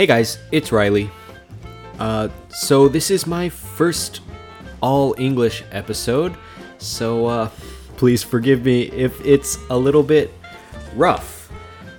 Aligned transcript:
Hey 0.00 0.06
guys, 0.06 0.38
it's 0.50 0.72
Reilly. 0.72 1.10
Uh, 1.98 2.30
so 2.48 2.88
this 2.88 3.10
is 3.10 3.26
my 3.26 3.50
first 3.50 4.22
all 4.80 5.14
English 5.18 5.62
episode, 5.72 6.34
so 6.78 7.26
uh, 7.26 7.50
please 7.98 8.22
forgive 8.22 8.64
me 8.64 8.84
if 8.92 9.22
it's 9.26 9.58
a 9.68 9.76
little 9.76 10.02
bit 10.02 10.32
rough. 10.96 11.52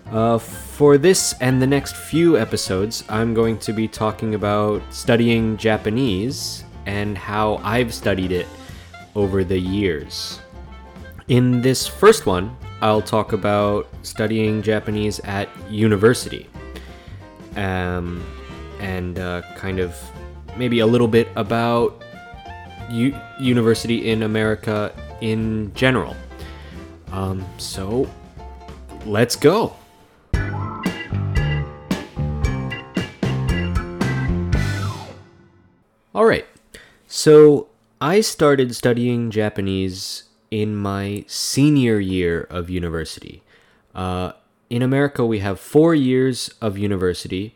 Uh, 0.09 0.39
for 0.39 0.97
this 0.97 1.35
and 1.41 1.61
the 1.61 1.67
next 1.67 1.95
few 1.95 2.39
episodes, 2.39 3.03
I'm 3.07 3.35
going 3.35 3.59
to 3.59 3.71
be 3.71 3.87
talking 3.87 4.33
about 4.33 4.81
studying 4.89 5.55
Japanese 5.55 6.63
and 6.87 7.15
how 7.15 7.57
I've 7.57 7.93
studied 7.93 8.31
it 8.31 8.47
over 9.13 9.43
the 9.43 9.59
years. 9.59 10.39
In 11.27 11.61
this 11.61 11.85
first 11.85 12.25
one, 12.25 12.57
I'll 12.81 13.03
talk 13.03 13.31
about 13.31 13.87
studying 14.01 14.63
Japanese 14.63 15.19
at 15.19 15.49
university. 15.69 16.47
Um, 17.55 18.23
and 18.79 19.19
uh, 19.19 19.41
kind 19.55 19.79
of 19.79 19.95
maybe 20.57 20.79
a 20.79 20.85
little 20.85 21.07
bit 21.07 21.27
about 21.35 22.01
u- 22.89 23.15
university 23.39 24.09
in 24.09 24.23
America 24.23 24.93
in 25.21 25.73
general. 25.73 26.15
Um, 27.11 27.45
so, 27.57 28.09
let's 29.05 29.35
go. 29.35 29.75
All 36.13 36.25
right. 36.25 36.45
So, 37.07 37.67
I 38.01 38.21
started 38.21 38.75
studying 38.75 39.29
Japanese 39.29 40.23
in 40.49 40.75
my 40.75 41.23
senior 41.27 41.99
year 41.99 42.41
of 42.49 42.69
university. 42.69 43.43
Uh, 43.93 44.33
in 44.71 44.81
America, 44.81 45.25
we 45.25 45.39
have 45.39 45.59
four 45.59 45.93
years 45.93 46.49
of 46.61 46.77
university, 46.77 47.55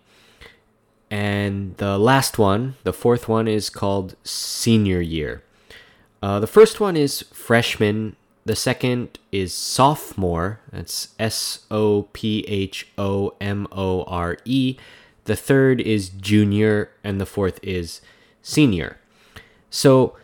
and 1.09 1.77
the 1.77 1.97
last 1.97 2.37
one, 2.37 2.75
the 2.83 2.91
fourth 2.91 3.29
one, 3.29 3.47
is 3.47 3.69
called 3.69 4.17
senior 4.25 4.99
year. 4.99 5.41
Uh, 6.21 6.41
the 6.41 6.47
first 6.47 6.81
one 6.81 6.97
is 6.97 7.21
freshman. 7.31 8.17
The 8.43 8.55
second 8.57 9.17
is 9.31 9.53
sophomore. 9.53 10.59
That's 10.73 11.15
S 11.17 11.59
O 11.71 12.09
P 12.11 12.43
H 12.49 12.89
O 12.97 13.33
M 13.39 13.65
O 13.71 14.03
R 14.03 14.37
E. 14.43 14.75
The 15.23 15.37
third 15.37 15.79
is 15.79 16.09
junior, 16.09 16.91
and 17.01 17.21
the 17.21 17.25
fourth 17.25 17.61
is 17.63 18.01
senior. 18.41 18.97
So, 19.69 20.17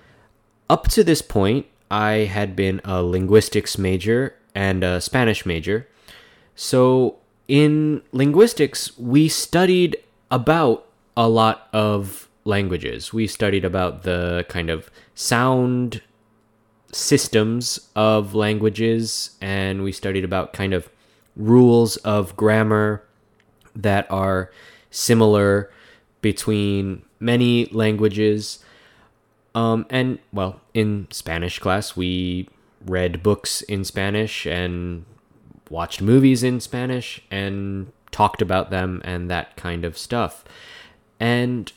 up 0.69 0.89
to 0.89 1.05
this 1.05 1.21
point, 1.21 1.67
I 1.89 2.27
had 2.27 2.53
been 2.53 2.81
a 2.83 3.01
linguistics 3.01 3.77
major 3.77 4.35
and 4.53 4.83
a 4.83 4.99
Spanish 4.99 5.45
major. 5.45 5.87
So, 6.55 7.17
in 7.47 8.01
linguistics, 8.11 8.97
we 8.97 9.27
studied 9.27 9.97
about 10.29 10.87
a 11.17 11.27
lot 11.27 11.67
of 11.73 12.29
languages. 12.45 13.13
We 13.13 13.27
studied 13.27 13.65
about 13.65 14.03
the 14.03 14.45
kind 14.49 14.69
of 14.69 14.89
sound 15.15 16.01
systems 16.91 17.89
of 17.95 18.35
languages, 18.35 19.31
and 19.41 19.83
we 19.83 19.91
studied 19.91 20.23
about 20.23 20.53
kind 20.53 20.73
of 20.73 20.89
rules 21.35 21.97
of 21.97 22.35
grammar 22.35 23.03
that 23.75 24.09
are 24.11 24.51
similar 24.89 25.71
between 26.21 27.03
many 27.19 27.65
languages. 27.67 28.59
Um, 29.55 29.85
and 29.89 30.19
well, 30.31 30.61
in 30.73 31.07
Spanish 31.11 31.59
class, 31.59 31.95
we 31.95 32.49
read 32.85 33.23
books 33.23 33.61
in 33.63 33.83
Spanish 33.83 34.45
and 34.45 35.05
watched 35.71 36.01
movies 36.01 36.43
in 36.43 36.59
Spanish 36.59 37.21
and 37.31 37.91
talked 38.11 38.41
about 38.41 38.69
them 38.69 39.01
and 39.05 39.31
that 39.31 39.55
kind 39.55 39.85
of 39.85 39.97
stuff. 39.97 40.43
And 41.19 41.71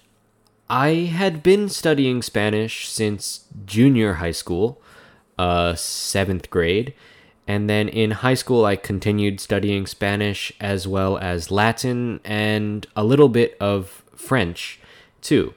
I 0.69 0.89
had 1.15 1.43
been 1.43 1.69
studying 1.69 2.21
Spanish 2.21 2.89
since 2.89 3.45
junior 3.65 4.15
high 4.15 4.33
school, 4.33 4.83
uh, 5.39 5.75
seventh 5.75 6.51
grade. 6.51 6.93
And 7.47 7.69
then 7.69 7.89
in 7.89 8.11
high 8.11 8.35
school, 8.35 8.65
I 8.65 8.77
continued 8.77 9.39
studying 9.39 9.87
Spanish 9.87 10.53
as 10.61 10.89
well 10.89 11.19
as 11.19 11.51
Latin 11.51 12.21
and 12.25 12.87
a 12.97 13.05
little 13.05 13.29
bit 13.29 13.57
of 13.61 14.03
French 14.17 14.81
too. 15.21 15.55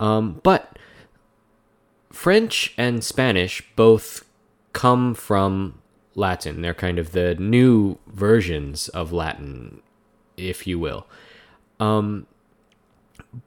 Um, 0.00 0.40
but 0.42 0.78
French 2.10 2.74
and 2.76 3.04
Spanish 3.04 3.62
both 3.76 4.24
come 4.72 5.14
from 5.14 5.80
Latin. 6.14 6.62
They're 6.62 6.74
kind 6.74 6.98
of 6.98 7.12
the 7.12 7.34
new 7.36 7.98
versions 8.06 8.88
of 8.88 9.12
Latin, 9.12 9.82
if 10.36 10.66
you 10.66 10.78
will. 10.78 11.06
Um, 11.78 12.26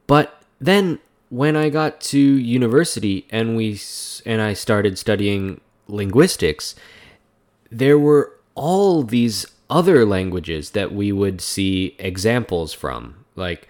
but 0.08 0.42
then 0.60 1.00
when 1.30 1.56
I 1.56 1.70
got 1.70 2.00
to 2.02 2.20
university 2.20 3.26
and 3.30 3.56
we 3.56 3.80
and 4.26 4.42
I 4.42 4.54
started 4.54 4.98
studying 4.98 5.62
linguistics, 5.88 6.76
there 7.72 8.00
were 8.00 8.34
all 8.56 9.04
these 9.04 9.46
other 9.70 10.06
languages 10.06 10.72
that 10.72 10.94
we 10.94 11.12
would 11.12 11.42
see 11.42 11.96
examples 11.98 12.74
from. 12.74 13.26
Like 13.36 13.68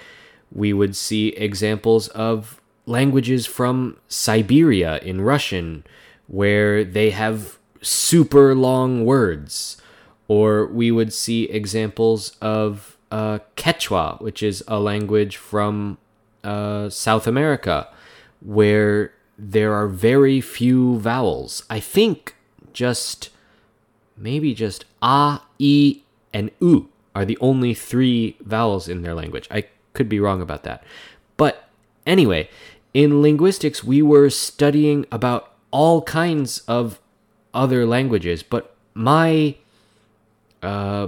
we 0.51 0.73
would 0.73 0.95
see 0.95 1.29
examples 1.29 2.09
of 2.09 2.61
languages 2.85 3.45
from 3.45 3.97
Siberia 4.07 4.97
in 4.99 5.21
Russian 5.21 5.85
where 6.27 6.83
they 6.83 7.11
have 7.11 7.57
super 7.83 8.55
long 8.55 9.05
words. 9.05 9.77
Or 10.27 10.67
we 10.67 10.89
would 10.89 11.13
see 11.13 11.43
examples 11.43 12.35
of 12.41 12.97
uh, 13.11 13.39
Quechua, 13.55 14.19
which 14.21 14.41
is 14.41 14.63
a 14.67 14.79
language 14.79 15.37
from 15.37 15.97
uh, 16.43 16.89
South 16.89 17.27
America, 17.27 17.87
where 18.41 19.13
there 19.37 19.73
are 19.73 19.87
very 19.87 20.41
few 20.41 20.97
vowels. 20.99 21.63
I 21.69 21.79
think 21.79 22.35
just 22.71 23.29
maybe 24.17 24.53
just 24.53 24.85
a, 25.01 25.41
e, 25.59 26.01
and 26.33 26.51
u 26.59 26.89
are 27.15 27.25
the 27.25 27.37
only 27.41 27.73
three 27.73 28.37
vowels 28.41 28.87
in 28.87 29.01
their 29.01 29.13
language. 29.13 29.47
I 29.51 29.65
could 29.93 30.09
be 30.09 30.19
wrong 30.19 30.41
about 30.41 30.63
that. 30.63 30.83
But 31.37 31.69
anyway, 32.05 32.49
in 32.93 33.21
linguistics, 33.21 33.83
we 33.83 34.01
were 34.01 34.29
studying 34.29 35.05
about 35.11 35.53
all 35.71 36.01
kinds 36.03 36.59
of 36.67 36.99
other 37.53 37.85
languages, 37.85 38.43
but 38.43 38.75
my 38.93 39.55
uh, 40.61 41.07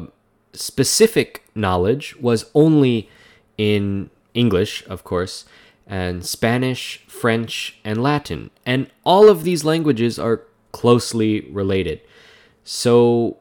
specific 0.54 1.44
knowledge 1.56 2.16
was 2.18 2.46
only 2.54 3.10
in 3.58 4.10
English, 4.34 4.86
of 4.88 5.04
course, 5.04 5.46
and 5.88 6.26
Spanish, 6.26 7.04
French, 7.08 7.80
and 7.84 8.02
Latin. 8.02 8.50
And 8.66 8.90
all 9.04 9.30
of 9.30 9.44
these 9.44 9.64
languages 9.64 10.20
are 10.20 10.42
closely 10.72 11.42
related. 11.52 12.02
So, 12.64 13.38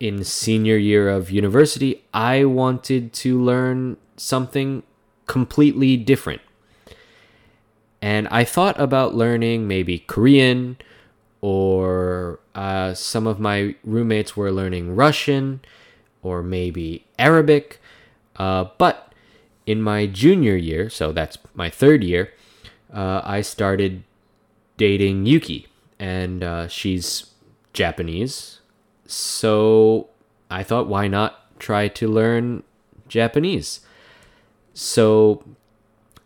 in 0.00 0.24
senior 0.24 0.76
year 0.76 1.08
of 1.08 1.30
university, 1.30 2.02
I 2.12 2.44
wanted 2.44 3.12
to 3.14 3.40
learn 3.40 3.96
something 4.16 4.82
completely 5.26 5.96
different. 5.96 6.42
And 8.02 8.28
I 8.28 8.44
thought 8.44 8.78
about 8.80 9.14
learning 9.14 9.66
maybe 9.68 10.00
Korean, 10.00 10.76
or 11.46 12.40
uh, 12.56 12.92
some 12.92 13.24
of 13.24 13.38
my 13.38 13.76
roommates 13.84 14.36
were 14.36 14.50
learning 14.50 14.96
Russian, 14.96 15.60
or 16.20 16.42
maybe 16.42 17.06
Arabic. 17.20 17.80
Uh, 18.34 18.64
but 18.78 19.14
in 19.64 19.80
my 19.80 20.06
junior 20.06 20.56
year, 20.56 20.90
so 20.90 21.12
that's 21.12 21.38
my 21.54 21.70
third 21.70 22.02
year, 22.02 22.32
uh, 22.92 23.20
I 23.22 23.42
started 23.42 24.02
dating 24.76 25.26
Yuki, 25.26 25.68
and 26.00 26.42
uh, 26.42 26.66
she's 26.66 27.30
Japanese. 27.72 28.58
So 29.06 30.08
I 30.50 30.64
thought, 30.64 30.88
why 30.88 31.06
not 31.06 31.60
try 31.60 31.86
to 31.86 32.08
learn 32.08 32.64
Japanese? 33.06 33.86
So 34.74 35.44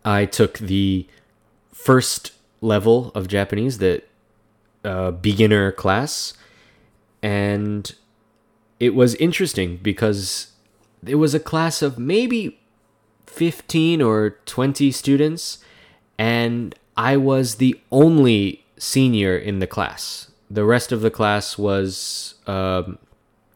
I 0.03 0.25
took 0.25 0.57
the 0.57 1.05
first 1.71 2.31
level 2.59 3.11
of 3.13 3.27
Japanese, 3.27 3.77
the 3.77 4.01
uh, 4.83 5.11
beginner 5.11 5.71
class, 5.71 6.33
and 7.21 7.93
it 8.79 8.95
was 8.95 9.15
interesting 9.15 9.77
because 9.77 10.51
it 11.05 11.15
was 11.15 11.33
a 11.33 11.39
class 11.39 11.81
of 11.81 11.97
maybe 11.97 12.59
15 13.27 14.01
or 14.01 14.37
20 14.45 14.91
students, 14.91 15.59
and 16.17 16.75
I 16.97 17.17
was 17.17 17.55
the 17.55 17.79
only 17.91 18.65
senior 18.77 19.37
in 19.37 19.59
the 19.59 19.67
class. 19.67 20.31
The 20.49 20.65
rest 20.65 20.91
of 20.91 21.01
the 21.01 21.11
class 21.11 21.57
was 21.57 22.35
um, 22.47 22.97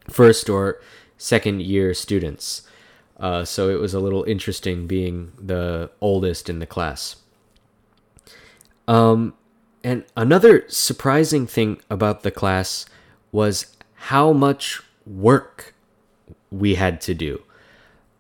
first 0.10 0.50
or 0.50 0.80
second 1.18 1.62
year 1.62 1.94
students. 1.94 2.62
Uh, 3.20 3.46
so 3.46 3.70
it 3.70 3.80
was 3.80 3.94
a 3.94 4.00
little 4.00 4.24
interesting 4.24 4.88
being 4.88 5.32
the 5.42 5.90
oldest 6.02 6.50
in 6.50 6.60
the 6.60 6.66
class. 6.66 7.18
Um, 8.88 9.34
and 9.86 10.04
another 10.18 10.66
surprising 10.68 11.46
thing 11.46 11.80
about 11.92 12.24
the 12.24 12.32
class 12.32 12.88
was 13.32 13.78
how 14.10 14.34
much 14.34 14.82
work 15.06 15.76
we 16.50 16.74
had 16.74 17.00
to 17.02 17.14
do. 17.14 17.44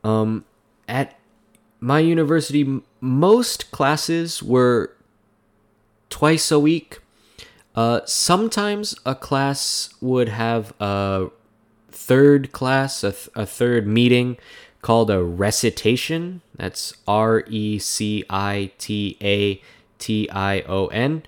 Um, 0.03 0.45
at 0.87 1.17
my 1.79 1.97
university, 1.97 2.61
m- 2.61 2.83
most 3.01 3.71
classes 3.71 4.43
were 4.43 4.95
twice 6.11 6.51
a 6.51 6.59
week. 6.59 6.99
Uh, 7.73 8.01
sometimes 8.05 8.93
a 9.03 9.15
class 9.15 9.89
would 10.01 10.29
have 10.29 10.71
a 10.79 11.31
third 11.89 12.51
class, 12.51 13.03
a, 13.03 13.11
th- 13.11 13.29
a 13.33 13.47
third 13.47 13.87
meeting 13.87 14.37
called 14.83 15.09
a 15.09 15.23
recitation. 15.23 16.41
That's 16.53 16.93
R 17.07 17.43
E 17.47 17.79
C 17.79 18.23
I 18.29 18.71
T 18.77 19.17
A 19.19 19.63
T 19.97 20.29
I 20.29 20.61
O 20.61 20.87
N. 20.89 21.23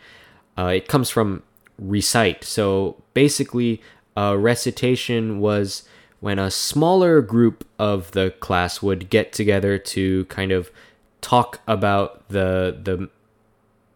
Uh, 0.57 0.67
it 0.67 0.87
comes 0.87 1.09
from 1.09 1.43
recite. 1.77 2.43
So 2.43 3.01
basically, 3.13 3.81
a 4.15 4.37
recitation 4.37 5.39
was 5.39 5.83
when 6.19 6.39
a 6.39 6.49
smaller 6.49 7.21
group 7.21 7.65
of 7.77 8.11
the 8.11 8.31
class 8.39 8.81
would 8.81 9.09
get 9.09 9.31
together 9.33 9.77
to 9.77 10.25
kind 10.25 10.51
of 10.51 10.71
talk 11.21 11.61
about 11.67 12.27
the 12.29 12.77
the 12.83 13.09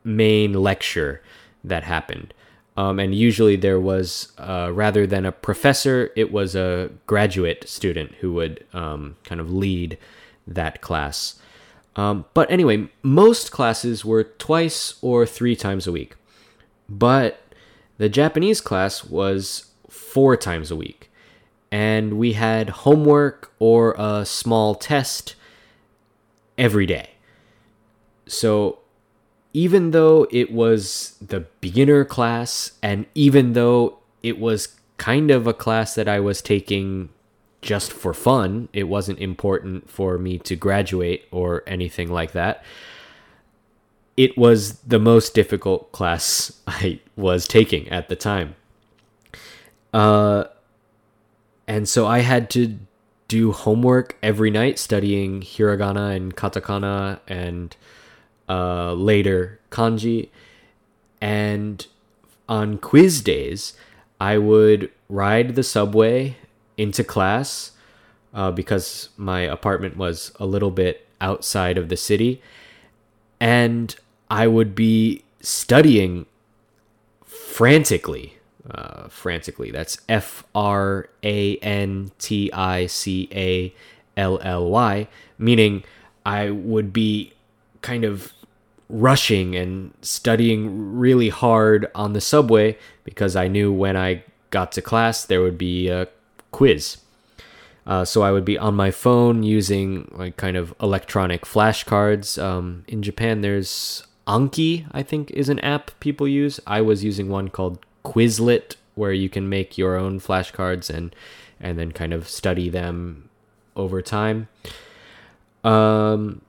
main 0.03 0.53
lecture 0.53 1.21
that 1.63 1.83
happened. 1.83 2.33
Um, 2.77 2.99
and 2.99 3.13
usually 3.13 3.55
there 3.55 3.79
was, 3.79 4.31
uh, 4.37 4.71
rather 4.73 5.05
than 5.05 5.25
a 5.25 5.31
professor, 5.31 6.09
it 6.15 6.31
was 6.31 6.55
a 6.55 6.89
graduate 7.05 7.67
student 7.67 8.13
who 8.21 8.33
would 8.33 8.65
um, 8.73 9.17
kind 9.23 9.41
of 9.41 9.51
lead 9.51 9.97
that 10.47 10.81
class. 10.81 11.35
Um, 11.95 12.25
but 12.33 12.49
anyway, 12.49 12.89
most 13.03 13.51
classes 13.51 14.05
were 14.05 14.23
twice 14.23 14.95
or 15.01 15.25
three 15.25 15.55
times 15.55 15.85
a 15.85 15.91
week. 15.91 16.15
But 16.91 17.39
the 17.97 18.09
Japanese 18.09 18.59
class 18.59 19.05
was 19.05 19.71
four 19.89 20.35
times 20.35 20.71
a 20.71 20.75
week. 20.75 21.09
And 21.71 22.17
we 22.17 22.33
had 22.33 22.69
homework 22.69 23.53
or 23.59 23.95
a 23.97 24.25
small 24.25 24.75
test 24.75 25.35
every 26.57 26.85
day. 26.85 27.11
So 28.27 28.79
even 29.53 29.91
though 29.91 30.27
it 30.31 30.51
was 30.51 31.15
the 31.25 31.41
beginner 31.61 32.03
class, 32.03 32.73
and 32.83 33.05
even 33.15 33.53
though 33.53 33.99
it 34.21 34.37
was 34.37 34.75
kind 34.97 35.31
of 35.31 35.47
a 35.47 35.53
class 35.53 35.95
that 35.95 36.09
I 36.09 36.19
was 36.19 36.41
taking 36.41 37.09
just 37.61 37.93
for 37.93 38.13
fun, 38.13 38.67
it 38.73 38.83
wasn't 38.83 39.19
important 39.19 39.89
for 39.89 40.17
me 40.17 40.37
to 40.39 40.55
graduate 40.57 41.25
or 41.31 41.63
anything 41.65 42.11
like 42.11 42.33
that. 42.33 42.63
It 44.17 44.37
was 44.37 44.73
the 44.79 44.99
most 44.99 45.33
difficult 45.33 45.91
class 45.91 46.59
I 46.67 46.99
was 47.15 47.47
taking 47.47 47.89
at 47.89 48.09
the 48.09 48.15
time. 48.15 48.55
Uh, 49.93 50.45
and 51.67 51.87
so 51.87 52.07
I 52.07 52.19
had 52.19 52.49
to 52.51 52.79
do 53.27 53.51
homework 53.53 54.17
every 54.21 54.51
night 54.51 54.77
studying 54.77 55.41
hiragana 55.41 56.15
and 56.15 56.35
katakana 56.35 57.19
and 57.27 57.75
uh, 58.49 58.93
later 58.93 59.59
kanji. 59.69 60.29
And 61.21 61.85
on 62.49 62.77
quiz 62.77 63.21
days, 63.21 63.73
I 64.19 64.37
would 64.37 64.91
ride 65.07 65.55
the 65.55 65.63
subway 65.63 66.35
into 66.77 67.03
class 67.03 67.71
uh, 68.33 68.51
because 68.51 69.09
my 69.17 69.41
apartment 69.41 69.97
was 69.97 70.31
a 70.39 70.45
little 70.45 70.71
bit 70.71 71.07
outside 71.21 71.77
of 71.77 71.89
the 71.89 71.97
city. 71.97 72.41
And 73.41 73.93
I 74.29 74.47
would 74.47 74.73
be 74.73 75.23
studying 75.41 76.25
frantically. 77.25 78.37
Uh, 78.69 79.09
frantically. 79.09 79.71
That's 79.71 79.97
F 80.07 80.45
R 80.55 81.09
A 81.23 81.57
N 81.57 82.11
T 82.19 82.51
I 82.53 82.85
C 82.85 83.27
A 83.33 83.73
L 84.15 84.39
L 84.41 84.69
Y, 84.69 85.07
meaning 85.37 85.83
I 86.25 86.51
would 86.51 86.93
be 86.93 87.33
kind 87.81 88.05
of 88.05 88.31
rushing 88.87 89.55
and 89.55 89.93
studying 90.01 90.97
really 90.97 91.29
hard 91.29 91.89
on 91.95 92.13
the 92.13 92.21
subway 92.21 92.77
because 93.03 93.35
I 93.35 93.47
knew 93.47 93.73
when 93.73 93.97
I 93.97 94.23
got 94.51 94.71
to 94.73 94.81
class 94.81 95.25
there 95.25 95.41
would 95.41 95.57
be 95.57 95.87
a 95.87 96.07
quiz. 96.51 96.97
Uh, 97.85 98.05
so 98.05 98.21
I 98.21 98.31
would 98.31 98.45
be 98.45 98.57
on 98.57 98.75
my 98.75 98.91
phone 98.91 99.43
using 99.43 100.11
like 100.15 100.37
kind 100.37 100.55
of 100.55 100.73
electronic 100.81 101.45
flashcards. 101.45 102.41
Um, 102.41 102.85
in 102.87 103.01
Japan, 103.01 103.41
there's 103.41 104.03
Anki, 104.27 104.85
I 104.91 105.03
think, 105.03 105.31
is 105.31 105.49
an 105.49 105.59
app 105.59 105.91
people 105.99 106.27
use. 106.27 106.59
I 106.67 106.81
was 106.81 107.03
using 107.03 107.29
one 107.29 107.49
called 107.49 107.79
Quizlet, 108.05 108.75
where 108.95 109.13
you 109.13 109.29
can 109.29 109.49
make 109.49 109.77
your 109.77 109.95
own 109.95 110.19
flashcards 110.19 110.89
and 110.89 111.15
and 111.59 111.77
then 111.77 111.91
kind 111.91 112.13
of 112.13 112.27
study 112.27 112.69
them 112.69 113.29
over 113.75 114.01
time. 114.01 114.47
Um, 115.63 116.41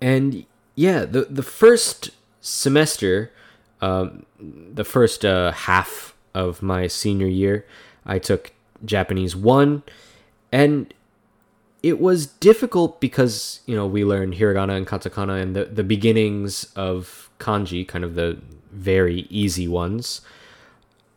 and 0.00 0.44
yeah, 0.74 1.04
the 1.04 1.26
the 1.30 1.42
first 1.42 2.10
semester, 2.40 3.32
um, 3.80 4.26
the 4.40 4.84
first 4.84 5.24
uh, 5.24 5.52
half 5.52 6.14
of 6.34 6.62
my 6.62 6.86
senior 6.86 7.26
year, 7.26 7.66
I 8.06 8.18
took 8.18 8.52
Japanese 8.84 9.34
one, 9.34 9.82
and 10.52 10.92
it 11.82 12.00
was 12.00 12.26
difficult 12.26 13.00
because 13.00 13.60
you 13.66 13.74
know 13.74 13.86
we 13.86 14.04
learned 14.04 14.34
hiragana 14.34 14.76
and 14.76 14.86
katakana 14.86 15.40
and 15.40 15.54
the 15.54 15.64
the 15.66 15.84
beginnings 15.84 16.72
of 16.76 17.30
kanji, 17.38 17.86
kind 17.86 18.04
of 18.04 18.14
the 18.14 18.38
very 18.72 19.26
easy 19.30 19.68
ones. 19.68 20.20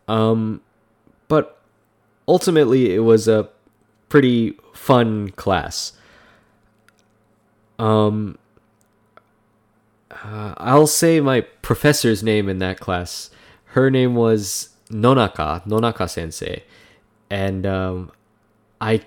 Um, 0.08 0.62
but 1.28 1.60
ultimately, 2.28 2.94
it 2.94 3.00
was 3.00 3.28
a 3.28 3.50
pretty 4.10 4.58
fun 4.74 5.30
class. 5.32 5.94
Um, 7.80 8.38
uh, 10.12 10.54
I'll 10.58 10.88
say 10.88 11.20
my 11.20 11.42
professor's 11.42 12.22
name 12.22 12.50
in 12.50 12.60
that 12.60 12.80
class. 12.80 13.32
Her 13.68 13.90
name 13.90 14.16
was 14.16 14.70
Nonaka, 14.90 15.66
Nonaka 15.66 16.10
Sensei, 16.10 16.64
and 17.32 17.66
um, 17.66 18.12
I 18.82 19.02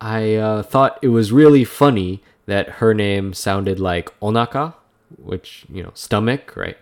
I 0.00 0.34
uh, 0.34 0.62
thought 0.62 0.98
it 1.00 1.08
was 1.08 1.32
really 1.32 1.64
funny 1.64 2.22
that 2.46 2.68
her 2.82 2.92
name 2.92 3.32
sounded 3.32 3.78
like 3.78 4.10
onaka, 4.20 4.74
which 5.16 5.64
you 5.72 5.82
know 5.82 5.92
stomach, 5.94 6.56
right? 6.56 6.76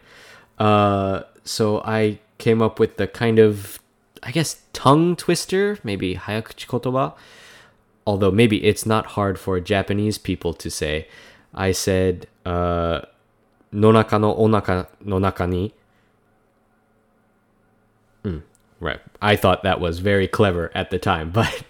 Uh, 0.58 1.22
so 1.44 1.82
I 1.84 2.18
came 2.38 2.62
up 2.62 2.80
with 2.80 2.96
the 2.96 3.06
kind 3.06 3.38
of 3.38 3.78
I 4.22 4.30
guess 4.32 4.62
tongue 4.72 5.14
twister, 5.16 5.78
maybe 5.84 6.16
hayakuchi 6.16 6.66
kotoba. 6.66 7.14
Although 8.06 8.30
maybe 8.30 8.64
it's 8.64 8.86
not 8.86 9.06
hard 9.18 9.38
for 9.38 9.60
Japanese 9.60 10.16
people 10.16 10.54
to 10.54 10.70
say. 10.70 11.08
I 11.54 11.72
said 11.72 12.26
uh, 12.46 13.02
nonaka 13.74 14.18
no 14.18 14.34
onaka 14.34 14.86
no 15.04 15.18
naka 15.18 15.46
ni 15.46 15.74
right. 18.80 19.00
I 19.20 19.36
thought 19.36 19.62
that 19.62 19.80
was 19.80 19.98
very 19.98 20.28
clever 20.28 20.70
at 20.74 20.90
the 20.90 20.98
time, 20.98 21.30
but 21.32 21.62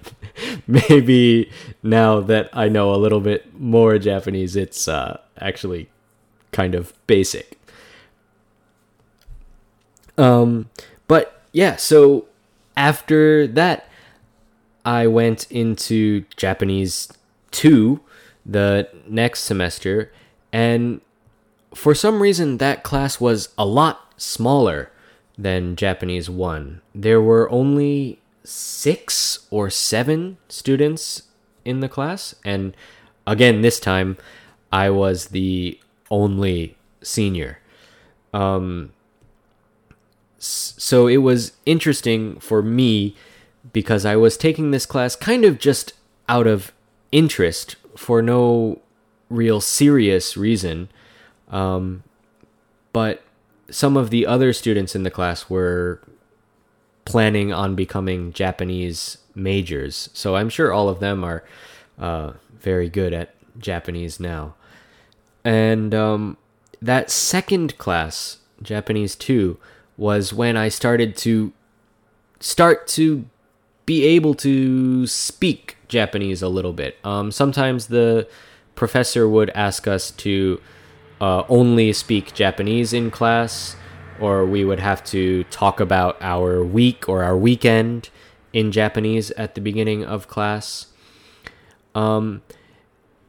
maybe 0.66 1.50
now 1.82 2.20
that 2.20 2.50
I 2.52 2.68
know 2.68 2.94
a 2.94 2.96
little 2.96 3.20
bit 3.20 3.58
more 3.58 3.98
Japanese, 3.98 4.56
it's 4.56 4.88
uh, 4.88 5.20
actually 5.38 5.88
kind 6.52 6.74
of 6.74 6.92
basic. 7.06 7.58
Um, 10.18 10.70
but 11.08 11.42
yeah, 11.52 11.76
so 11.76 12.26
after 12.76 13.46
that, 13.46 13.88
I 14.84 15.06
went 15.06 15.50
into 15.50 16.24
Japanese 16.36 17.12
2 17.50 18.00
the 18.44 18.88
next 19.08 19.40
semester, 19.40 20.12
and 20.52 21.00
for 21.74 21.94
some 21.94 22.22
reason, 22.22 22.58
that 22.58 22.84
class 22.84 23.20
was 23.20 23.50
a 23.58 23.66
lot 23.66 24.14
smaller 24.16 24.90
than 25.38 25.76
Japanese 25.76 26.30
1. 26.30 26.80
There 26.94 27.20
were 27.20 27.50
only 27.50 28.20
six 28.44 29.46
or 29.50 29.70
seven 29.70 30.38
students 30.48 31.22
in 31.64 31.80
the 31.80 31.88
class, 31.88 32.34
and 32.44 32.76
again, 33.26 33.60
this 33.60 33.80
time 33.80 34.16
I 34.72 34.90
was 34.90 35.28
the 35.28 35.80
only 36.10 36.76
senior. 37.02 37.60
Um, 38.32 38.92
so 40.38 41.06
it 41.06 41.18
was 41.18 41.52
interesting 41.64 42.38
for 42.38 42.62
me 42.62 43.16
because 43.72 44.04
I 44.04 44.16
was 44.16 44.36
taking 44.36 44.70
this 44.70 44.86
class 44.86 45.16
kind 45.16 45.44
of 45.44 45.58
just 45.58 45.92
out 46.28 46.46
of 46.46 46.72
interest 47.10 47.76
for 47.96 48.22
no 48.22 48.80
real 49.28 49.60
serious 49.60 50.36
reason. 50.36 50.88
Um, 51.48 52.02
but 52.92 53.22
some 53.70 53.96
of 53.96 54.10
the 54.10 54.26
other 54.26 54.52
students 54.52 54.94
in 54.94 55.02
the 55.02 55.10
class 55.10 55.50
were 55.50 56.00
planning 57.04 57.52
on 57.52 57.74
becoming 57.74 58.32
Japanese 58.32 59.18
majors. 59.34 60.10
So 60.12 60.36
I'm 60.36 60.48
sure 60.48 60.72
all 60.72 60.88
of 60.88 61.00
them 61.00 61.24
are 61.24 61.44
uh, 61.98 62.32
very 62.60 62.88
good 62.88 63.12
at 63.12 63.34
Japanese 63.58 64.18
now. 64.18 64.54
And 65.44 65.94
um, 65.94 66.36
that 66.82 67.10
second 67.10 67.78
class, 67.78 68.38
Japanese 68.62 69.14
2, 69.14 69.58
was 69.96 70.32
when 70.32 70.56
I 70.56 70.68
started 70.68 71.16
to 71.18 71.52
start 72.40 72.86
to 72.88 73.24
be 73.86 74.04
able 74.04 74.34
to 74.34 75.06
speak 75.06 75.76
Japanese 75.88 76.42
a 76.42 76.48
little 76.48 76.72
bit. 76.72 76.98
Um, 77.04 77.30
sometimes 77.30 77.86
the 77.86 78.28
professor 78.74 79.28
would 79.28 79.50
ask 79.50 79.86
us 79.86 80.10
to 80.10 80.60
uh, 81.20 81.44
only 81.48 81.92
speak 81.92 82.34
Japanese 82.34 82.92
in 82.92 83.10
class, 83.10 83.76
or 84.20 84.44
we 84.44 84.64
would 84.64 84.80
have 84.80 85.04
to 85.04 85.44
talk 85.44 85.80
about 85.80 86.16
our 86.20 86.64
week 86.64 87.08
or 87.08 87.22
our 87.22 87.36
weekend 87.36 88.10
in 88.52 88.72
Japanese 88.72 89.30
at 89.32 89.54
the 89.54 89.60
beginning 89.60 90.04
of 90.04 90.28
class. 90.28 90.86
Um, 91.94 92.42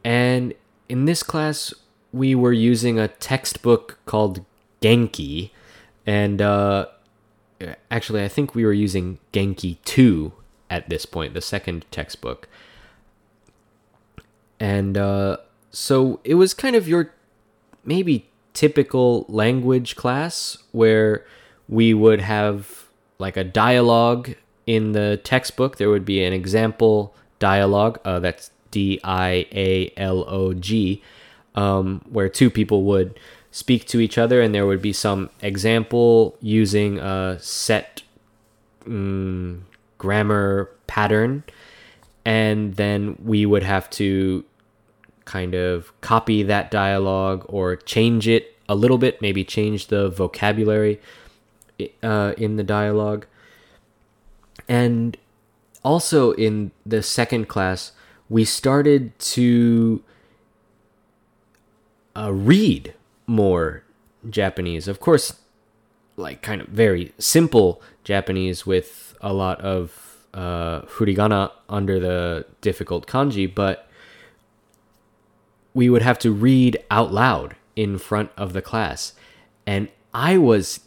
and 0.04 0.54
in 0.88 1.04
this 1.04 1.22
class, 1.22 1.74
we 2.12 2.34
were 2.34 2.52
using 2.52 2.98
a 2.98 3.08
textbook 3.08 3.98
called 4.06 4.44
Genki, 4.80 5.50
and 6.06 6.40
uh, 6.40 6.86
actually, 7.90 8.24
I 8.24 8.28
think 8.28 8.54
we 8.54 8.64
were 8.64 8.72
using 8.72 9.18
Genki 9.32 9.78
2 9.84 10.32
at 10.70 10.88
this 10.88 11.06
point, 11.06 11.34
the 11.34 11.40
second 11.40 11.84
textbook. 11.90 12.48
And 14.60 14.96
uh, 14.98 15.38
so 15.70 16.20
it 16.24 16.34
was 16.34 16.54
kind 16.54 16.76
of 16.76 16.88
your 16.88 17.12
maybe 17.88 18.28
typical 18.52 19.24
language 19.28 19.96
class 19.96 20.58
where 20.72 21.24
we 21.68 21.94
would 21.94 22.20
have 22.20 22.86
like 23.18 23.36
a 23.36 23.44
dialogue 23.44 24.34
in 24.66 24.92
the 24.92 25.18
textbook. 25.24 25.78
There 25.78 25.90
would 25.90 26.04
be 26.04 26.22
an 26.22 26.32
example 26.32 27.14
dialogue 27.38 27.98
uh, 28.04 28.20
that's 28.20 28.50
D 28.70 29.00
I 29.02 29.46
A 29.52 29.92
L 29.96 30.24
O 30.28 30.52
G, 30.52 31.02
um, 31.54 32.02
where 32.10 32.28
two 32.28 32.50
people 32.50 32.82
would 32.84 33.18
speak 33.50 33.86
to 33.86 34.00
each 34.00 34.18
other, 34.18 34.42
and 34.42 34.54
there 34.54 34.66
would 34.66 34.82
be 34.82 34.92
some 34.92 35.30
example 35.40 36.36
using 36.42 36.98
a 36.98 37.38
set 37.40 38.02
um, 38.86 39.64
grammar 39.96 40.68
pattern, 40.86 41.42
and 42.24 42.76
then 42.76 43.16
we 43.24 43.46
would 43.46 43.62
have 43.62 43.88
to 43.90 44.44
kind 45.28 45.54
of 45.54 45.92
copy 46.00 46.42
that 46.42 46.70
dialogue 46.70 47.44
or 47.48 47.76
change 47.76 48.26
it 48.26 48.56
a 48.66 48.74
little 48.74 48.96
bit, 48.96 49.20
maybe 49.20 49.44
change 49.44 49.88
the 49.88 50.08
vocabulary 50.08 51.00
uh, 52.02 52.32
in 52.38 52.56
the 52.56 52.64
dialogue. 52.64 53.26
And 54.66 55.18
also 55.84 56.32
in 56.32 56.70
the 56.86 57.02
second 57.02 57.46
class, 57.46 57.92
we 58.30 58.44
started 58.46 59.18
to 59.36 60.02
uh, 62.16 62.32
read 62.32 62.94
more 63.26 63.84
Japanese. 64.28 64.88
Of 64.88 64.98
course, 64.98 65.40
like 66.16 66.40
kind 66.40 66.62
of 66.62 66.68
very 66.68 67.12
simple 67.18 67.82
Japanese 68.02 68.64
with 68.64 69.14
a 69.20 69.34
lot 69.34 69.60
of 69.60 70.24
uh, 70.32 70.82
furigana 70.82 71.52
under 71.68 72.00
the 72.00 72.46
difficult 72.62 73.06
kanji, 73.06 73.52
but 73.54 73.87
we 75.78 75.88
would 75.88 76.02
have 76.02 76.18
to 76.18 76.32
read 76.32 76.76
out 76.90 77.12
loud 77.12 77.54
in 77.76 77.98
front 77.98 78.28
of 78.36 78.52
the 78.52 78.60
class. 78.60 79.12
And 79.64 79.88
I 80.12 80.36
was 80.36 80.80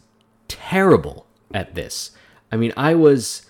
terrible 0.48 1.24
at 1.54 1.74
this. 1.74 2.10
I 2.52 2.56
mean, 2.56 2.74
I 2.76 2.94
was 2.94 3.46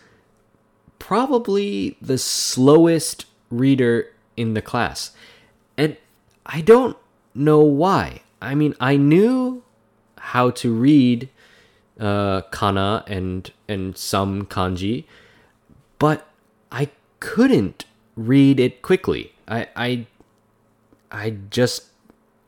probably 1.01 1.97
the 2.01 2.17
slowest 2.17 3.27
reader 3.51 4.07
in 4.37 4.55
the 4.55 4.63
class. 4.63 5.11
And 5.77 5.97
I 6.47 6.61
don't 6.61 6.97
know 7.35 7.63
why. 7.63 8.23
I 8.41 8.55
mean, 8.55 8.77
I 8.79 8.97
knew 8.97 9.65
how 10.19 10.51
to 10.51 10.73
read 10.73 11.29
uh, 11.99 12.43
kana 12.53 13.03
and 13.09 13.51
and 13.67 13.97
some 13.97 14.47
kanji, 14.47 15.07
but 15.99 16.25
I 16.71 16.91
couldn't 17.19 17.85
read 18.15 18.61
it 18.61 18.81
quickly. 18.81 19.33
I 19.49 19.67
I 19.75 20.07
I 21.12 21.37
just 21.50 21.85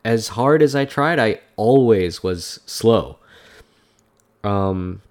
as 0.05 0.29
hard 0.29 0.63
as 0.63 0.75
I 0.75 0.85
tried, 0.87 1.19
I 1.19 1.41
always 1.57 2.23
was 2.23 2.61
slow. 2.67 3.19
Um 4.43 5.03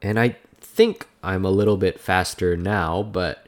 and 0.00 0.20
I 0.20 0.36
think 0.60 1.06
I'm 1.22 1.44
a 1.44 1.50
little 1.50 1.76
bit 1.76 1.98
faster 1.98 2.56
now, 2.56 3.02
but 3.02 3.46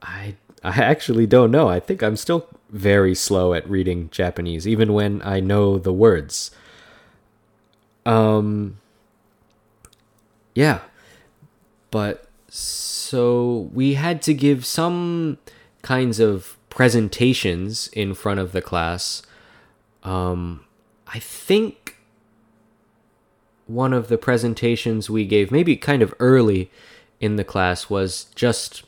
I 0.00 0.36
I 0.64 0.80
actually 0.80 1.26
don't 1.26 1.50
know. 1.50 1.68
I 1.68 1.78
think 1.78 2.02
I'm 2.02 2.16
still 2.16 2.48
very 2.70 3.14
slow 3.14 3.52
at 3.52 3.68
reading 3.68 4.08
Japanese 4.10 4.66
even 4.66 4.92
when 4.94 5.20
I 5.22 5.40
know 5.40 5.78
the 5.78 5.92
words. 5.92 6.50
Um 8.06 8.78
yeah. 10.54 10.80
But 11.90 12.26
so 12.48 13.70
we 13.72 13.94
had 13.94 14.22
to 14.22 14.34
give 14.34 14.64
some 14.64 15.38
kinds 15.82 16.20
of 16.20 16.56
presentations 16.72 17.88
in 17.88 18.14
front 18.14 18.40
of 18.40 18.52
the 18.52 18.62
class. 18.62 19.20
Um, 20.04 20.64
I 21.06 21.18
think 21.18 21.98
one 23.66 23.92
of 23.92 24.08
the 24.08 24.16
presentations 24.16 25.10
we 25.10 25.26
gave, 25.26 25.52
maybe 25.52 25.76
kind 25.76 26.00
of 26.00 26.14
early 26.18 26.70
in 27.20 27.36
the 27.36 27.44
class, 27.44 27.90
was 27.90 28.24
just 28.34 28.84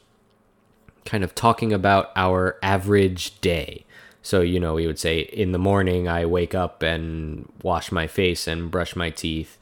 kind 1.05 1.23
of 1.23 1.35
talking 1.35 1.75
about 1.75 2.11
our 2.17 2.59
average 2.62 3.38
day. 3.43 3.85
So, 4.23 4.41
you 4.41 4.59
know, 4.59 4.73
we 4.73 4.87
would 4.87 4.99
say 4.99 5.19
in 5.21 5.53
the 5.53 5.59
morning, 5.59 6.09
I 6.09 6.25
wake 6.25 6.55
up 6.55 6.83
and 6.83 7.53
wash 7.62 7.93
my 7.93 8.07
face 8.07 8.49
and 8.49 8.71
brush 8.71 8.97
my 8.97 9.11
teeth 9.11 9.59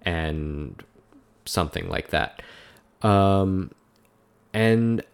and 0.00 0.82
something 1.44 1.90
like 1.90 2.08
that. 2.08 2.40
Um, 3.02 3.72
and 4.54 5.04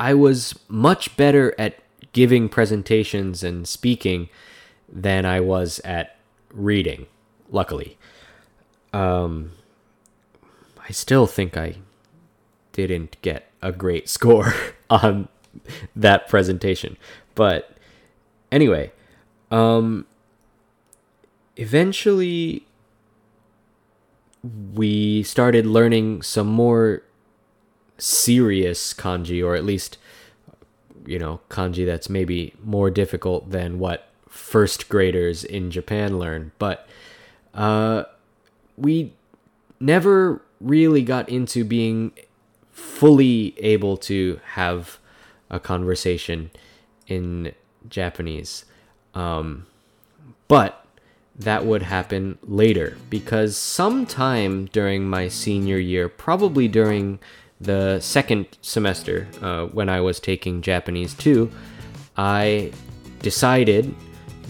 I 0.00 0.14
was 0.14 0.58
much 0.66 1.14
better 1.18 1.54
at 1.58 1.78
giving 2.14 2.48
presentations 2.48 3.44
and 3.44 3.68
speaking 3.68 4.30
than 4.88 5.26
I 5.26 5.40
was 5.40 5.78
at 5.84 6.16
reading, 6.54 7.04
luckily. 7.50 7.98
Um, 8.94 9.52
I 10.88 10.90
still 10.90 11.26
think 11.26 11.58
I 11.58 11.76
didn't 12.72 13.18
get 13.20 13.50
a 13.60 13.72
great 13.72 14.08
score 14.16 14.54
on 14.88 15.28
that 15.94 16.28
presentation. 16.28 16.96
But 17.34 17.76
anyway, 18.50 18.92
um, 19.50 20.06
eventually 21.58 22.66
we 24.72 25.22
started 25.24 25.66
learning 25.66 26.22
some 26.22 26.46
more 26.46 27.02
serious 28.00 28.92
kanji, 28.94 29.44
or 29.44 29.54
at 29.54 29.64
least, 29.64 29.98
you 31.06 31.18
know, 31.18 31.40
kanji 31.48 31.86
that's 31.86 32.08
maybe 32.08 32.54
more 32.64 32.90
difficult 32.90 33.50
than 33.50 33.78
what 33.78 34.08
first 34.28 34.88
graders 34.88 35.44
in 35.44 35.70
Japan 35.70 36.18
learn. 36.18 36.52
But 36.58 36.88
uh, 37.54 38.04
we 38.76 39.12
never 39.78 40.42
really 40.60 41.02
got 41.02 41.28
into 41.28 41.64
being 41.64 42.12
fully 42.70 43.54
able 43.58 43.96
to 43.96 44.40
have 44.52 44.98
a 45.50 45.58
conversation 45.58 46.50
in 47.06 47.52
Japanese. 47.88 48.64
Um, 49.14 49.66
but 50.48 50.84
that 51.36 51.64
would 51.64 51.82
happen 51.82 52.38
later 52.42 52.98
because 53.08 53.56
sometime 53.56 54.66
during 54.66 55.08
my 55.08 55.28
senior 55.28 55.78
year, 55.78 56.08
probably 56.08 56.68
during 56.68 57.18
the 57.60 58.00
second 58.00 58.46
semester 58.62 59.28
uh, 59.42 59.66
when 59.66 59.88
I 59.88 60.00
was 60.00 60.18
taking 60.18 60.62
Japanese 60.62 61.14
2, 61.14 61.50
I 62.16 62.72
decided 63.20 63.94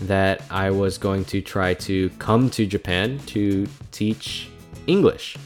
that 0.02 0.42
I 0.50 0.70
was 0.70 0.96
going 0.96 1.24
to 1.26 1.40
try 1.40 1.74
to 1.74 2.08
come 2.18 2.48
to 2.50 2.66
Japan 2.66 3.18
to 3.26 3.66
teach 3.90 4.48
English. 4.86 5.36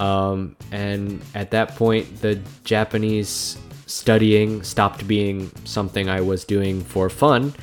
Um, 0.00 0.56
and 0.70 1.22
at 1.34 1.50
that 1.52 1.76
point, 1.76 2.20
the 2.20 2.40
Japanese 2.64 3.56
studying 3.86 4.62
stopped 4.62 5.08
being 5.08 5.50
something 5.64 6.08
I 6.08 6.20
was 6.20 6.44
doing 6.44 6.82
for 6.82 7.08
fun 7.08 7.54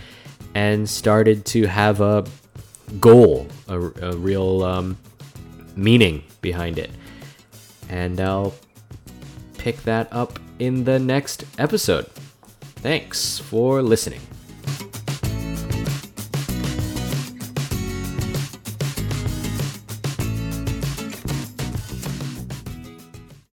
and 0.55 0.89
started 0.89 1.45
to 1.45 1.67
have 1.67 2.01
a 2.01 2.25
goal, 2.99 3.47
a, 3.67 3.79
a 3.79 4.15
real 4.15 4.63
um, 4.63 4.97
meaning 5.75 6.23
behind 6.41 6.79
it. 6.79 6.89
And 7.89 8.19
I'll 8.19 8.55
pick 9.65 9.81
that 9.81 10.07
up 10.13 10.38
in 10.60 10.84
the 10.84 11.00
next 11.00 11.43
episode. 11.57 12.05
Thanks 12.86 13.39
for 13.39 13.81
listening. 13.81 14.22